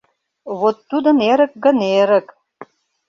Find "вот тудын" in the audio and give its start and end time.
0.59-1.17